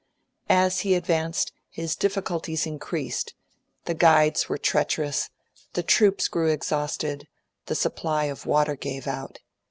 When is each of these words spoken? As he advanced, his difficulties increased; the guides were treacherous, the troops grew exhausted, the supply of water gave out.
As 0.49 0.79
he 0.79 0.95
advanced, 0.95 1.53
his 1.69 1.95
difficulties 1.95 2.65
increased; 2.65 3.35
the 3.85 3.93
guides 3.93 4.49
were 4.49 4.57
treacherous, 4.57 5.29
the 5.73 5.83
troops 5.83 6.27
grew 6.27 6.47
exhausted, 6.49 7.27
the 7.67 7.75
supply 7.75 8.23
of 8.23 8.47
water 8.47 8.75
gave 8.75 9.05
out. 9.05 9.37